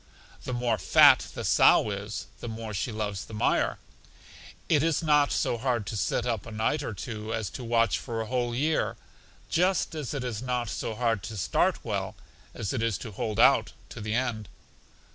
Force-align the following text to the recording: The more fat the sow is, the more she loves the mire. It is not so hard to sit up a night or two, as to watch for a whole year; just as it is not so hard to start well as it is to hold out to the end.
The 0.45 0.53
more 0.53 0.79
fat 0.79 1.27
the 1.35 1.43
sow 1.43 1.91
is, 1.91 2.25
the 2.39 2.47
more 2.47 2.73
she 2.73 2.91
loves 2.91 3.23
the 3.25 3.35
mire. 3.35 3.77
It 4.67 4.81
is 4.81 5.03
not 5.03 5.31
so 5.31 5.59
hard 5.59 5.85
to 5.85 5.95
sit 5.95 6.25
up 6.25 6.47
a 6.47 6.51
night 6.51 6.81
or 6.81 6.95
two, 6.95 7.31
as 7.35 7.51
to 7.51 7.63
watch 7.63 7.99
for 7.99 8.19
a 8.19 8.25
whole 8.25 8.55
year; 8.55 8.97
just 9.47 9.93
as 9.93 10.15
it 10.15 10.23
is 10.23 10.41
not 10.41 10.69
so 10.69 10.95
hard 10.95 11.21
to 11.25 11.37
start 11.37 11.85
well 11.85 12.15
as 12.55 12.73
it 12.73 12.81
is 12.81 12.97
to 12.97 13.11
hold 13.11 13.39
out 13.39 13.73
to 13.89 14.01
the 14.01 14.15
end. 14.15 14.49